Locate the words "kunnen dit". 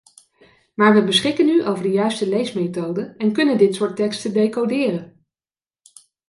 3.33-3.75